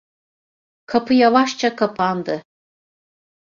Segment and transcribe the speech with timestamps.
[0.85, 2.43] Kapı yavaşça kapandı.